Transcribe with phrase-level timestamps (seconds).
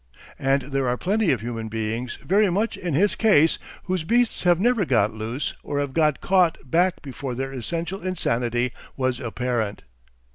[0.39, 4.59] And there are plenty of human beings very much in his case, whose beasts have
[4.59, 9.83] never got loose or have got caught back before their essential insanity was apparent.